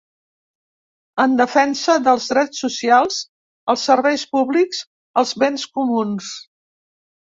En 1.23 1.35
defensa 1.41 1.97
dels 2.07 2.25
drets 2.31 2.63
socials, 2.65 3.19
els 3.75 3.85
serveis 3.91 4.27
públics, 4.35 4.83
els 5.23 5.35
béns 5.45 5.67
comuns. 5.79 6.33